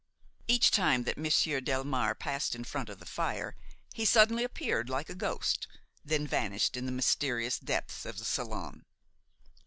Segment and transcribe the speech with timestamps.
[0.47, 3.55] Each time that Monsieur Delmare passed in front of the fire,
[3.93, 5.67] he suddenly appeared, like a ghost,
[6.03, 8.83] then vanished in the mysterious depths of the salon.